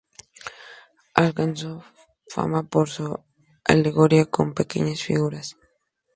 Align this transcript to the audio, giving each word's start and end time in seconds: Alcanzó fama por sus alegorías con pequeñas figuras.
Alcanzó 1.13 1.83
fama 2.27 2.63
por 2.63 2.89
sus 2.89 3.11
alegorías 3.65 4.29
con 4.29 4.55
pequeñas 4.55 4.99
figuras. 5.03 5.57